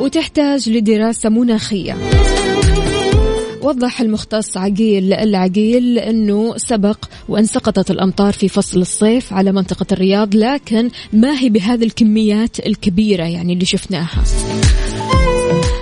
وتحتاج 0.00 0.70
لدراسة 0.70 1.28
مناخية. 1.28 1.96
وضح 3.62 4.00
المختص 4.00 4.56
عقيل 4.56 5.12
العقيل 5.12 5.98
أنه 5.98 6.56
سبق 6.56 7.04
وأن 7.28 7.46
سقطت 7.46 7.90
الأمطار 7.90 8.32
في 8.32 8.48
فصل 8.48 8.80
الصيف 8.80 9.32
على 9.32 9.52
منطقة 9.52 9.86
الرياض 9.92 10.36
لكن 10.36 10.90
ما 11.12 11.40
هي 11.40 11.48
بهذه 11.48 11.84
الكميات 11.84 12.66
الكبيرة 12.66 13.24
يعني 13.24 13.52
اللي 13.52 13.64
شفناها. 13.64 14.24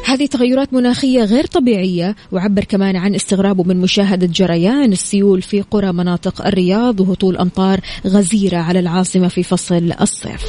هذه 0.09 0.27
تغيرات 0.27 0.75
مناخية 0.75 1.25
غير 1.25 1.47
طبيعية 1.47 2.17
وعبر 2.33 2.65
كمان 2.65 2.97
عن 2.97 3.15
استغرابه 3.15 3.65
من 3.65 3.77
مشاهدة 3.77 4.27
جريان 4.27 4.93
السيول 4.93 5.43
في 5.43 5.61
قرى 5.61 5.93
مناطق 5.93 6.47
الرياض 6.47 7.01
وهطول 7.01 7.37
أمطار 7.37 7.81
غزيرة 8.07 8.57
على 8.57 8.79
العاصمة 8.79 9.29
في 9.29 9.43
فصل 9.43 9.93
الصيف. 10.01 10.45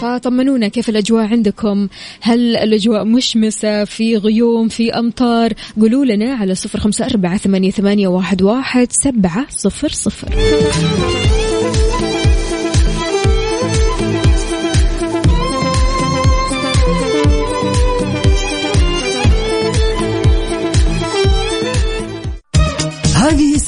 فطمنونا 0.00 0.68
كيف 0.68 0.88
الأجواء 0.88 1.24
عندكم؟ 1.24 1.88
هل 2.20 2.56
الأجواء 2.56 3.04
مشمسة 3.04 3.84
في 3.84 4.16
غيوم 4.16 4.68
في 4.68 4.90
أمطار؟ 4.92 5.52
قولوا 5.80 6.04
لنا 6.04 6.34
على 6.34 6.54
صفر 6.54 6.80
خمسة 6.80 7.06
أربعة 7.06 7.36
ثمانية, 7.36 7.70
ثمانية 7.70 8.08
واحد, 8.08 8.42
واحد 8.42 8.92
سبعة 8.92 9.46
صفر 9.50 9.88
صفر. 9.88 10.28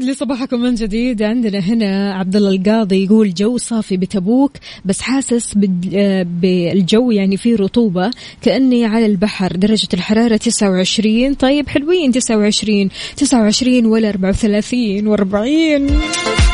ويسعد 0.00 0.12
لي 0.12 0.14
صباحكم 0.14 0.60
من 0.60 0.74
جديد. 0.74 1.22
عندنا 1.22 1.58
هنا 1.58 2.14
عبد 2.14 2.36
الله 2.36 2.50
القاضي 2.50 3.04
يقول 3.04 3.34
جو 3.34 3.56
صافي 3.58 3.96
بتبوك 3.96 4.52
بس 4.84 5.00
حاسس 5.00 5.54
آه، 5.94 6.22
بالجو 6.22 7.10
يعني 7.10 7.36
فيه 7.36 7.56
رطوبة 7.56 8.10
كأني 8.42 8.84
على 8.84 9.06
البحر. 9.06 9.56
درجة 9.56 9.88
الحرارة 9.94 10.36
29 10.36 11.34
طيب 11.34 11.68
حلوين 11.68 12.12
29 12.12 12.88
29 13.16 13.86
ولا 13.86 14.08
34 14.08 15.16
و40 15.16 16.49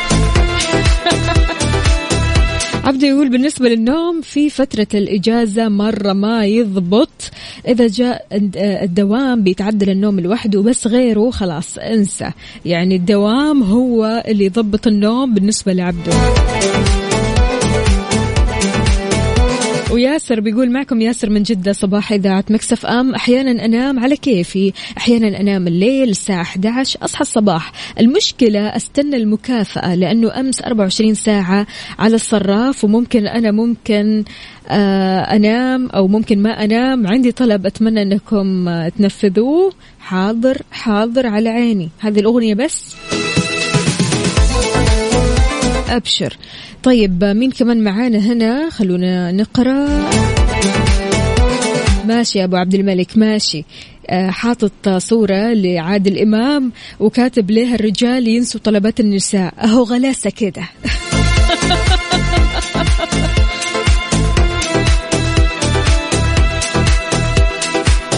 عبده 2.87 3.07
يقول 3.07 3.29
بالنسبة 3.29 3.69
للنوم 3.69 4.21
في 4.21 4.49
فترة 4.49 4.87
الإجازة 4.93 5.69
مرة 5.69 6.13
ما 6.13 6.45
يضبط. 6.45 7.09
إذا 7.67 7.87
جاء 7.87 8.25
الد- 8.33 8.57
الدوام 8.57 9.43
بيتعدل 9.43 9.89
النوم 9.89 10.19
لوحده 10.19 10.61
بس 10.61 10.87
غيره 10.87 11.29
خلاص 11.29 11.77
انسى. 11.77 12.31
يعني 12.65 12.95
الدوام 12.95 13.63
هو 13.63 14.23
اللي 14.27 14.45
يضبط 14.45 14.87
النوم 14.87 15.33
بالنسبة 15.33 15.73
لعبده. 15.73 16.11
وياسر 19.91 20.39
بيقول 20.39 20.71
معكم 20.71 21.01
ياسر 21.01 21.29
من 21.29 21.43
جدة 21.43 21.73
صباح 21.73 22.11
إذاعة 22.11 22.43
مكسف 22.49 22.85
أم. 22.85 23.15
أحيانا 23.15 23.65
أنام 23.65 23.99
على 23.99 24.17
كيفي. 24.17 24.73
أحيانا 24.97 25.39
أنام 25.41 25.67
الليل 25.67 26.09
الساعة 26.09 26.41
11 26.41 26.99
أصحى 27.03 27.21
الصباح. 27.21 27.71
المشكلة 27.99 28.59
أستنى 28.75 29.15
المكافأة 29.15 29.95
لأنه 29.95 30.39
أمس 30.39 30.61
24 30.61 31.13
ساعة 31.13 31.67
على 31.99 32.15
الصراف 32.15 32.83
وممكن 32.83 33.27
أنا 33.27 33.51
ممكن 33.51 34.23
آه، 34.69 35.19
أنام 35.19 35.89
أو 35.89 36.07
ممكن 36.07 36.41
ما 36.41 36.63
أنام. 36.63 37.07
عندي 37.07 37.31
طلب 37.31 37.65
أتمنى 37.65 38.01
أنكم 38.01 38.67
آه، 38.67 38.89
تنفذوه. 38.89 39.73
حاضر 39.99 40.57
حاضر 40.71 41.27
على 41.27 41.49
عيني. 41.49 41.89
هذه 41.99 42.19
الأغنية 42.19 42.53
بس. 42.53 42.95
أبشر. 45.89 46.37
طيب 46.83 47.23
مين 47.23 47.51
كمان 47.51 47.83
معانا 47.83 48.17
هنا؟ 48.17 48.69
خلونا 48.69 49.31
نقرأ. 49.31 50.09
ماشي 52.05 52.39
يا 52.39 52.43
أبو 52.43 52.55
عبد 52.55 52.73
الملك 52.73 53.17
ماشي. 53.17 53.63
آه، 54.09 54.29
حاطط 54.29 54.89
صورة 54.89 55.53
لعادل 55.53 56.19
إمام 56.19 56.71
وكاتب 56.99 57.51
لها 57.51 57.75
الرجال 57.75 58.27
ينسوا 58.27 58.61
طلبات 58.63 58.99
النساء. 58.99 59.53
أهو 59.63 59.83
غلاسة 59.83 60.29
كده. 60.29 60.61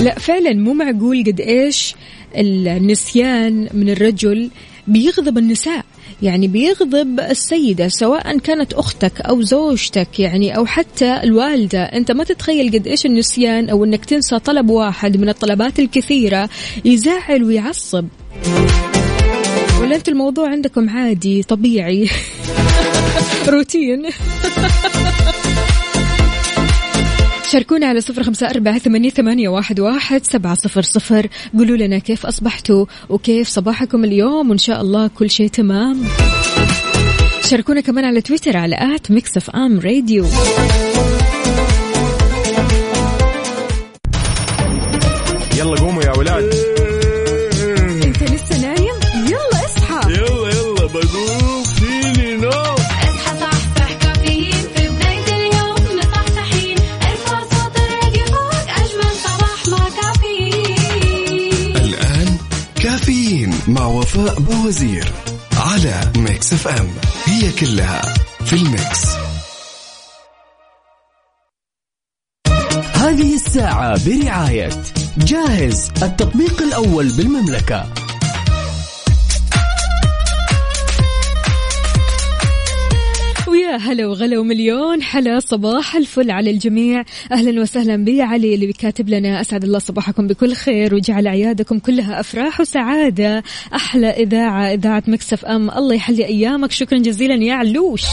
لا 0.01 0.19
فعلا 0.19 0.53
مو 0.53 0.73
معقول 0.73 1.23
قد 1.27 1.39
إيش 1.41 1.95
النسيان 2.35 3.69
من 3.73 3.89
الرجل 3.89 4.49
بيغضب 4.87 5.37
النساء. 5.37 5.85
يعني 6.21 6.47
بيغضب 6.47 7.19
السيدة 7.19 7.88
سواء 7.88 8.38
كانت 8.38 8.73
أختك 8.73 9.21
أو 9.21 9.41
زوجتك 9.41 10.19
يعني 10.19 10.58
أو 10.58 10.65
حتى 10.65 11.19
الوالدة. 11.23 11.84
أنت 11.84 12.12
ما 12.12 12.23
تتخيل 12.23 12.73
قد 12.73 12.88
إيش 12.88 13.05
النسيان 13.05 13.69
أو 13.69 13.84
أنك 13.84 14.05
تنسى 14.05 14.39
طلب 14.39 14.69
واحد 14.69 15.17
من 15.17 15.29
الطلبات 15.29 15.79
الكثيرة 15.79 16.49
يزعل 16.86 17.43
ويعصب. 17.43 18.08
ولا 19.82 19.95
أنت 19.95 20.10
الموضوع 20.10 20.49
عندكم 20.49 20.89
عادي 20.89 21.43
طبيعي. 21.43 22.10
روتين. 23.47 24.05
شاركونا 27.51 27.88
على 27.88 28.01
صفر 28.01 28.23
خمسة 28.23 28.49
أربعة 28.49 28.77
ثمانية, 28.79 29.09
ثمانية 29.09 29.49
واحد, 29.49 29.79
واحد 29.79 30.25
سبعة 30.25 30.55
صفر 30.55 30.81
صفر. 30.81 31.27
قولوا 31.57 31.77
لنا 31.77 31.97
كيف 31.97 32.25
أصبحتوا 32.25 32.85
وكيف 33.09 33.47
صباحكم 33.47 34.03
اليوم 34.03 34.49
وإن 34.49 34.57
شاء 34.57 34.81
الله 34.81 35.07
كل 35.07 35.29
شيء 35.29 35.47
تمام. 35.47 36.03
شاركونا 37.49 37.81
كمان 37.81 38.05
على 38.05 38.21
تويتر 38.21 38.57
على 38.57 38.95
at 38.95 39.12
Mix 39.12 39.38
FM 39.38 39.79
Radio. 39.79 40.25
يلا 45.57 45.75
قوموا 45.75 46.03
يا 46.03 46.17
ولاد. 46.17 46.53
بوزير 64.39 65.12
على 65.58 66.12
Mix 66.17 66.53
FM. 66.53 66.88
هي 67.25 67.52
كلها 67.52 68.02
في 68.45 68.54
ال 68.53 68.64
Mix. 68.64 69.05
هذه 72.93 73.36
الساعة 73.36 74.06
برعاية 74.06 74.69
جاهز 75.17 75.91
التطبيق 76.04 76.62
الأول 76.62 77.10
بالمملكة. 77.10 77.86
ويا 83.69 83.77
هلا 83.77 84.08
وغلا 84.08 84.39
ومليون 84.39 85.01
حلا 85.01 85.39
صباح 85.39 85.95
الفل 85.95 86.32
على 86.32 86.51
الجميع. 86.51 87.03
أهلا 87.32 87.62
وسهلا 87.62 87.95
بي 87.95 88.21
علي 88.21 88.55
اللي 88.55 88.73
كاتب 88.73 89.10
لنا. 89.10 89.41
أسعد 89.41 89.63
الله 89.63 89.79
صباحكم 89.79 90.27
بكل 90.27 90.53
خير 90.53 90.95
وجعل 90.95 91.27
اعيادكم 91.27 91.79
كلها 91.79 92.19
أفراح 92.19 92.60
وسعادة. 92.62 93.43
أحلى 93.75 94.10
إذاعة 94.10 94.73
إذاعة 94.73 95.03
مكسف 95.08 95.45
أم. 95.45 95.71
الله 95.71 95.95
يحلي 95.95 96.25
أيامك. 96.25 96.71
شكرا 96.71 96.97
جزيلا 96.97 97.36
يا 97.36 97.53
علوش. 97.53 98.03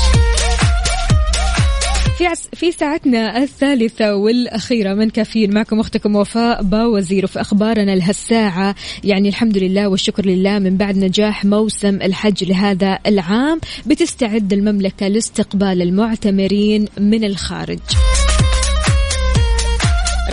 في 2.19 2.27
عس 2.27 2.49
في 2.55 2.73
ساعتنا 2.73 3.43
الثالثة 3.43 4.15
والأخيرة 4.15 4.95
من 4.95 5.11
كافيين. 5.11 5.55
معكم 5.55 5.81
أختكم 5.81 6.17
وفاء 6.17 6.63
باوزير. 6.63 7.25
وفي 7.25 7.41
أخبارنا 7.41 7.97
لهالساعة 7.97 8.75
يعني 9.05 9.29
الحمد 9.29 9.59
لله 9.59 9.89
والشكر 9.89 10.27
لله 10.27 10.59
من 10.59 10.77
بعد 10.77 10.97
نجاح 10.97 11.45
موسم 11.45 12.03
الحج 12.03 12.45
لهذا 12.45 12.99
العام 13.07 13.61
بتستعد 13.87 14.53
المملكة 14.53 15.09
لاستقبال 15.09 15.83
المعتمرين 15.83 16.89
من 17.01 17.25
الخارج. 17.25 17.79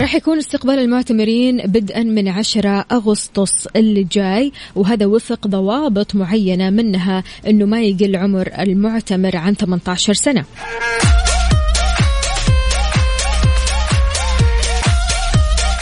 راح 0.00 0.14
يكون 0.14 0.38
استقبال 0.38 0.78
المعتمرين 0.78 1.56
بدءا 1.56 2.02
من 2.02 2.28
10 2.28 2.84
أغسطس 2.92 3.66
اللي 3.76 4.06
جاي 4.12 4.52
وهذا 4.74 5.06
وفق 5.06 5.46
ضوابط 5.46 6.14
معينة 6.14 6.70
منها 6.70 7.24
أنه 7.46 7.64
ما 7.64 7.82
يقل 7.82 8.16
عمر 8.16 8.50
المعتمر 8.58 9.36
عن 9.36 9.54
18 9.54 10.12
سنة. 10.12 10.44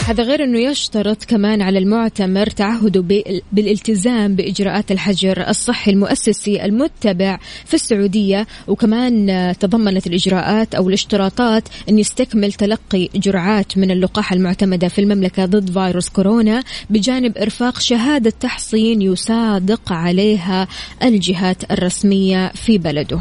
هذا 0.07 0.23
غير 0.23 0.43
أنه 0.43 0.59
يشترط 0.59 1.23
كمان 1.23 1.61
على 1.61 1.79
المعتمر 1.79 2.45
تعهده 2.49 3.01
بال- 3.01 3.41
بالالتزام 3.51 4.35
بإجراءات 4.35 4.91
الحجر 4.91 5.49
الصحي 5.49 5.91
المؤسسي 5.91 6.65
المتبع 6.65 7.39
في 7.65 7.73
السعودية 7.73 8.47
وكمان 8.67 9.53
تضمنت 9.59 10.07
الإجراءات 10.07 10.75
أو 10.75 10.89
الاشتراطات 10.89 11.63
أن 11.89 11.99
يستكمل 11.99 12.53
تلقي 12.53 13.09
جرعات 13.15 13.77
من 13.77 13.91
اللقاح 13.91 14.33
المعتمدة 14.33 14.87
في 14.87 15.01
المملكة 15.01 15.45
ضد 15.45 15.71
فيروس 15.71 16.09
كورونا 16.09 16.63
بجانب 16.89 17.37
إرفاق 17.37 17.79
شهادة 17.79 18.33
تحصين 18.39 19.01
يصادق 19.01 19.93
عليها 19.93 20.67
الجهات 21.03 21.71
الرسمية 21.71 22.51
في 22.55 22.77
بلده. 22.77 23.19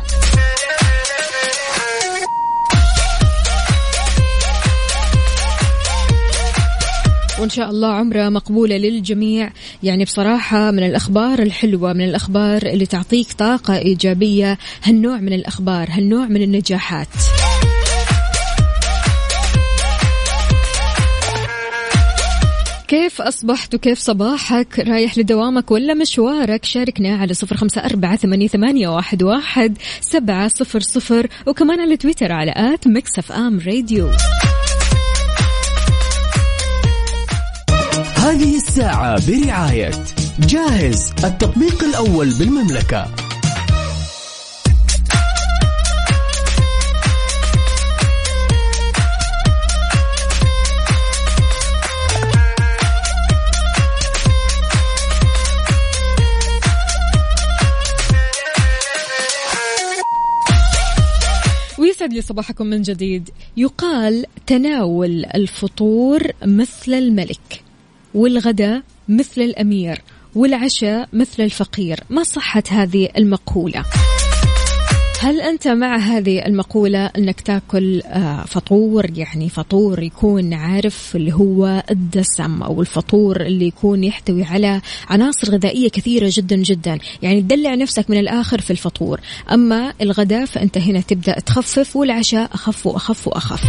وإن 7.42 7.50
شاء 7.50 7.70
الله 7.70 7.92
عمرة 7.92 8.28
مقبولة 8.28 8.76
للجميع. 8.76 9.50
يعني 9.82 10.04
بصراحة 10.04 10.70
من 10.70 10.82
الأخبار 10.86 11.38
الحلوة 11.38 11.92
من 11.92 12.04
الأخبار 12.04 12.62
اللي 12.62 12.86
تعطيك 12.86 13.32
طاقة 13.32 13.78
إيجابية 13.78 14.58
هالنوع 14.82 15.16
من 15.16 15.32
الأخبار 15.32 15.88
هالنوع 15.90 16.26
من 16.26 16.42
النجاحات. 16.42 17.08
كيف 22.88 23.20
أصبحت 23.20 23.74
وكيف 23.74 23.98
صباحك؟ 23.98 24.78
رايح 24.78 25.18
لدوامك 25.18 25.70
ولا 25.70 25.94
مشوارك؟ 25.94 26.64
شاركنا 26.64 27.16
على 27.16 27.34
صفر 27.34 27.56
خمسة 27.56 27.84
أربعة 27.84 28.16
ثمانية 28.46 28.88
واحد, 28.88 29.22
واحد 29.22 29.78
سبعة 30.00 30.48
صفر 30.48 30.80
صفر 30.80 31.26
وكمان 31.46 31.80
على 31.80 31.96
تويتر 31.96 32.32
على 32.32 32.52
آت 32.56 32.88
مكسف 32.88 33.32
آم 33.32 33.60
راديو. 33.66 34.10
هذه 38.22 38.56
الساعة 38.56 39.26
برعاية 39.26 39.90
جاهز 40.38 41.12
التطبيق 41.24 41.84
الأول 41.84 42.30
بالمملكة. 42.38 43.06
ويسعد 61.78 62.12
لي 62.12 62.20
صباحكم 62.20 62.66
من 62.66 62.82
جديد. 62.82 63.30
يقال 63.56 64.26
تناول 64.46 65.24
الفطور 65.24 66.22
مثل 66.44 66.92
الملك. 66.92 67.61
والغداء 68.14 68.82
مثل 69.08 69.40
الأمير 69.40 70.02
والعشاء 70.34 71.08
مثل 71.12 71.42
الفقير. 71.42 72.00
ما 72.10 72.22
صحت 72.22 72.72
هذه 72.72 73.08
المقولة؟ 73.16 73.84
هل 75.22 75.40
أنت 75.40 75.68
مع 75.68 75.96
هذه 75.96 76.46
المقولة 76.46 77.06
أنك 77.06 77.40
تأكل 77.40 78.02
آه، 78.04 78.44
فطور؟ 78.44 79.06
يعني 79.16 79.48
فطور 79.48 80.02
يكون 80.02 80.54
عارف 80.54 81.16
اللي 81.16 81.32
هو 81.32 81.82
الدسم 81.90 82.62
أو 82.62 82.80
الفطور 82.80 83.40
اللي 83.40 83.66
يكون 83.66 84.04
يحتوي 84.04 84.44
على 84.44 84.80
عناصر 85.08 85.50
غذائية 85.52 85.88
كثيرة 85.88 86.30
جدا 86.32 86.56
جدا. 86.56 86.98
يعني 87.22 87.42
تدلع 87.42 87.74
نفسك 87.74 88.10
من 88.10 88.18
الآخر 88.18 88.60
في 88.60 88.70
الفطور. 88.70 89.20
أما 89.52 89.92
الغداء 90.00 90.44
فأنت 90.44 90.78
هنا 90.78 91.00
تبدأ 91.00 91.40
تخفف 91.40 91.96
والعشاء 91.96 92.50
أخف 92.54 92.86
وأخف 92.86 93.28
وأخف. 93.28 93.62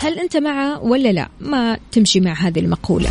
هل 0.00 0.18
أنت 0.18 0.36
مع 0.36 0.78
ولا 0.78 1.12
لا؟ 1.12 1.28
ما 1.40 1.78
تمشي 1.92 2.20
مع 2.20 2.32
هذه 2.32 2.60
المقولة. 2.60 3.10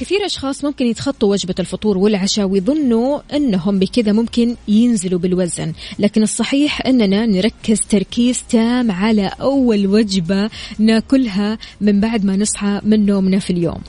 كثير 0.00 0.26
أشخاص 0.26 0.64
ممكن 0.64 0.86
يتخطوا 0.86 1.30
وجبة 1.30 1.54
الفطور 1.58 1.98
والعشاء 1.98 2.46
ويظنوا 2.46 3.20
أنهم 3.34 3.78
بكذا 3.78 4.12
ممكن 4.12 4.56
ينزلوا 4.68 5.18
بالوزن. 5.18 5.72
لكن 5.98 6.22
الصحيح 6.22 6.86
أننا 6.86 7.26
نركز 7.26 7.80
تركيز 7.90 8.42
تام 8.50 8.90
على 8.90 9.30
أول 9.40 9.86
وجبة 9.86 10.50
ناكلها 10.78 11.58
من 11.80 12.00
بعد 12.00 12.24
ما 12.24 12.36
نصحى 12.36 12.80
من 12.84 13.06
نومنا 13.06 13.38
في 13.38 13.50
اليوم. 13.50 13.80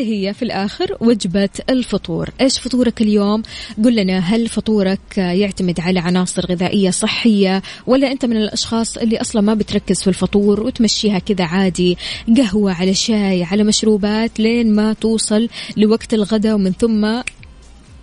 اللي 0.00 0.28
هي 0.28 0.34
في 0.34 0.42
الآخر 0.42 0.96
وجبة 1.00 1.48
الفطور. 1.70 2.30
إيش 2.40 2.58
فطورك 2.58 3.00
اليوم؟ 3.00 3.42
قل 3.84 3.96
لنا 3.96 4.18
هل 4.18 4.48
فطورك 4.48 5.18
يعتمد 5.18 5.80
على 5.80 6.00
عناصر 6.00 6.46
غذائية 6.46 6.90
صحية 6.90 7.62
ولا 7.86 8.12
أنت 8.12 8.24
من 8.24 8.36
الأشخاص 8.36 8.96
اللي 8.96 9.20
أصلا 9.20 9.42
ما 9.42 9.54
بتركز 9.54 10.02
في 10.02 10.08
الفطور 10.08 10.60
وتمشيها 10.60 11.18
كذا 11.18 11.44
عادي 11.44 11.98
قهوة 12.36 12.72
على 12.72 12.94
شاي 12.94 13.44
على 13.44 13.64
مشروبات 13.64 14.40
لين 14.40 14.74
ما 14.74 14.92
توصل 14.92 15.48
لوقت 15.76 16.14
الغداء 16.14 16.54
ومن 16.54 16.72
ثم 16.72 17.20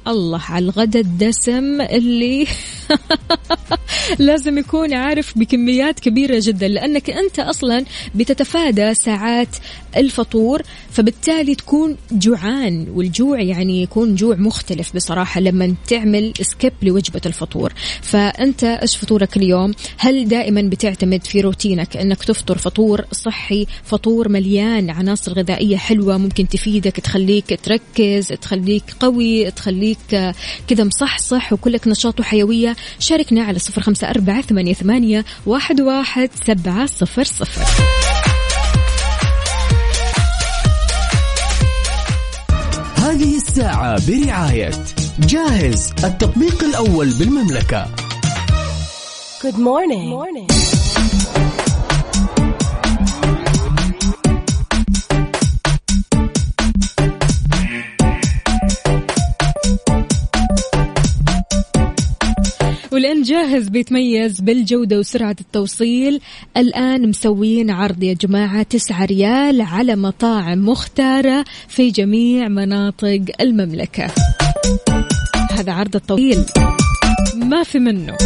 الله 0.07 0.41
على 0.49 0.65
الغداء 0.65 1.01
الدسم 1.01 1.81
اللي 1.81 2.47
لازم 4.19 4.57
يكون 4.57 4.93
عارف 4.93 5.38
بكميات 5.38 5.99
كبيرة 5.99 6.39
جدا 6.43 6.67
لأنك 6.67 7.10
أنت 7.10 7.39
أصلا 7.39 7.86
بتتفادى 8.15 8.93
ساعات 8.93 9.55
الفطور 9.97 10.62
فبالتالي 10.91 11.55
تكون 11.55 11.97
جوعان 12.12 12.88
والجوع 12.93 13.41
يعني 13.41 13.81
يكون 13.83 14.15
جوع 14.15 14.36
مختلف 14.36 14.95
بصراحة 14.95 15.41
لما 15.41 15.75
تعمل 15.88 16.33
skip 16.41 16.73
لوجبة 16.81 17.21
الفطور. 17.25 17.73
فأنت 18.01 18.63
إيش 18.63 18.97
فطورك 18.97 19.38
اليوم؟ 19.38 19.73
هل 19.97 20.27
دائما 20.27 20.62
بتعتمد 20.62 21.25
في 21.25 21.41
روتينك 21.41 21.97
أنك 21.97 22.23
تفطر 22.23 22.57
فطور 22.57 23.05
صحي 23.12 23.65
فطور 23.83 24.29
مليان 24.29 24.89
عناصر 24.89 25.33
غذائية 25.33 25.77
حلوة 25.77 26.17
ممكن 26.17 26.47
تفيدك 26.47 26.95
تخليك 26.95 27.60
تركز 27.63 28.27
تخليك 28.27 28.83
قوي 28.99 29.51
تخليك 29.51 30.33
كذا 30.67 30.83
مصحصح 30.83 31.53
وكلك 31.53 31.88
نشاط 31.88 32.19
وحيوية؟ 32.19 32.75
شاركنا 32.99 33.43
على 33.43 33.60
صفر 33.60 33.81
خمسة 33.81 34.10
أربعة 34.10 34.41
ثمانية, 34.41 35.25
واحد, 35.45 35.81
واحد 35.81 36.29
سبعة 36.47 36.86
صفر 36.86 37.23
صفر. 37.23 38.16
هذه 43.07 43.35
الساعة 43.35 44.07
برعاية 44.07 44.71
جاهز 45.19 45.91
التطبيق 46.03 46.63
الأول 46.63 47.09
بالمملكة 47.19 47.87
Good 49.43 49.55
morning. 49.57 50.09
morning. 50.09 50.76
والآن 62.91 63.21
جاهز 63.21 63.69
بيتميز 63.69 64.41
بالجودة 64.41 65.00
وسرعة 65.00 65.36
التوصيل. 65.41 66.21
الآن 66.58 67.10
مسويين 67.10 67.71
عرض 67.71 68.04
يا 68.04 68.13
جماعة 68.13 68.63
تسعة 68.63 69.06
ريال 69.06 69.62
على 69.62 69.95
مطاعم 69.95 70.69
مختارة 70.69 71.45
في 71.67 71.91
جميع 71.91 72.47
مناطق 72.47 73.21
المملكة. 73.41 74.08
هذا 75.52 75.73
عرض 75.73 75.95
التوصيل. 75.95 76.45
ما 77.36 77.63
في 77.63 77.80
منه. 77.80 78.17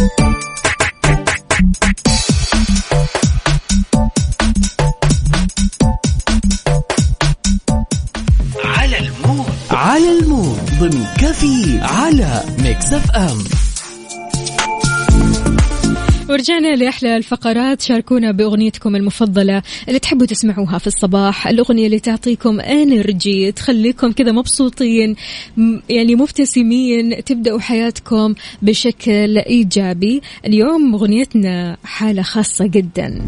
على 9.70 10.18
ال 10.18 10.24
mood. 10.24 10.56
ضمن 10.80 11.04
كفي 11.18 11.80
على 11.80 12.42
Mix 12.58 12.92
FM. 12.92 13.61
ورجعنا 16.28 16.76
لأحلى 16.76 17.16
الفقرات. 17.16 17.80
شاركونا 17.80 18.30
بأغنيتكم 18.30 18.96
المفضلة 18.96 19.62
اللي 19.88 19.98
تحبوا 19.98 20.26
تسمعوها 20.26 20.78
في 20.78 20.86
الصباح. 20.86 21.48
الأغنية 21.48 21.86
اللي 21.86 21.98
تعطيكم 21.98 22.60
energy 22.60 23.52
تخليكم 23.52 24.12
كذا 24.12 24.32
مبسوطين 24.32 25.16
يعني 25.88 26.14
مبتسمين 26.14 27.24
تبدأوا 27.24 27.60
حياتكم 27.60 28.34
بشكل 28.62 29.38
إيجابي. 29.38 30.22
اليوم 30.46 30.94
أغنيتنا 30.94 31.76
حالة 31.84 32.22
خاصة 32.22 32.66
جدا. 32.66 33.22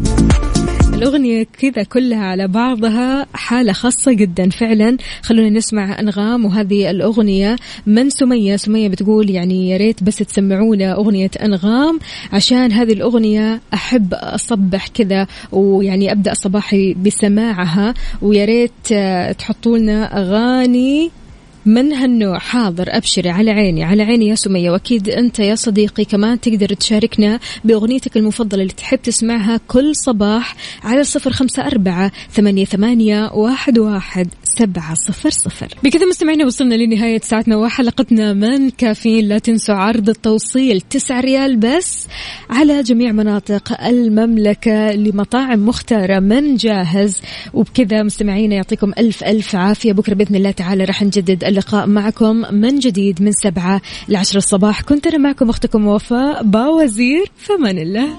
الأغنية 0.95 1.47
كذا 1.59 1.83
كلها 1.83 2.25
على 2.25 2.47
بعضها 2.47 3.27
حالة 3.33 3.73
خاصة 3.73 4.13
جدا 4.13 4.49
فعلا. 4.49 4.97
خلونا 5.21 5.49
نسمع 5.49 5.99
أنغام 5.99 6.45
وهذه 6.45 6.89
الأغنية. 6.89 7.55
من 7.85 8.09
سمية؟ 8.09 8.55
سمية 8.55 8.87
بتقول 8.87 9.29
يعني 9.29 9.69
يا 9.69 9.77
ريت 9.77 10.03
بس 10.03 10.15
تسمعونا 10.15 10.93
أغنية 10.93 11.31
أنغام. 11.41 11.99
عشان 12.33 12.71
هذه 12.71 12.93
الأغنية 12.93 13.61
أحب 13.73 14.13
أصبح 14.13 14.87
كذا 14.87 15.27
ويعني 15.51 16.11
أبدأ 16.11 16.33
صباحي 16.33 16.93
بسماعها. 16.93 17.93
ويا 18.21 18.45
ريت 18.45 18.93
تحطوا 19.39 19.77
لنا 19.77 20.19
أغاني 20.19 21.11
من 21.65 21.93
هالنوع 21.93 22.39
حاضر؟ 22.39 22.85
أبشري 22.87 23.29
على 23.29 23.51
عيني 23.51 23.83
على 23.83 24.03
عيني 24.03 24.27
يا 24.27 24.35
سمية 24.35 24.71
وأكيد 24.71 25.09
أنت 25.09 25.39
يا 25.39 25.55
صديقي 25.55 26.05
كمان 26.05 26.39
تقدر 26.39 26.73
تشاركنا 26.73 27.39
بأغنيتك 27.63 28.17
المفضلة 28.17 28.61
اللي 28.61 28.73
تحب 28.73 29.01
تسمعها 29.01 29.59
كل 29.67 29.95
صباح 29.95 30.55
على 30.83 31.03
صفر 31.03 31.31
خمسة 31.31 31.67
أربعة 31.67 32.11
ثمانية, 32.31 32.65
ثمانية 32.65 33.31
واحد, 33.33 33.79
واحد. 33.79 34.27
سبعة 34.59 34.93
صفر 34.93 35.29
صفر. 35.29 35.67
بكذا 35.83 36.05
مستمعينا 36.05 36.45
وصلنا 36.45 36.75
لنهاية 36.75 37.19
ساعتنا 37.19 37.57
وحلقتنا 37.57 38.33
من 38.33 38.69
كافيين. 38.69 39.27
لا 39.27 39.37
تنسوا 39.37 39.75
عرض 39.75 40.09
التوصيل 40.09 40.81
تسعة 40.81 41.21
ريال 41.21 41.57
بس 41.57 42.07
على 42.49 42.83
جميع 42.83 43.11
مناطق 43.11 43.83
المملكة 43.85 44.91
لمطاعم 44.91 45.65
مختارة 45.65 46.19
من 46.19 46.55
جاهز. 46.55 47.21
وبكذا 47.53 48.03
مستمعينا 48.03 48.55
يعطيكم 48.55 48.91
ألف 48.97 49.23
ألف 49.23 49.55
عافية. 49.55 49.93
بكرة 49.93 50.13
بإذن 50.13 50.35
الله 50.35 50.51
تعالى 50.51 50.83
راح 50.83 51.03
نجدد 51.03 51.43
اللقاء 51.43 51.87
معكم 51.87 52.43
من 52.51 52.79
جديد 52.79 53.21
من 53.21 53.31
سبعة 53.31 53.81
لعشر 54.09 54.37
الصباح. 54.37 54.81
كنت 54.81 55.07
أنا 55.07 55.17
معكم 55.17 55.49
أختكم 55.49 55.87
وفاء 55.87 56.43
باوزير 56.43 57.31
فمن 57.37 57.79
الله. 57.79 58.09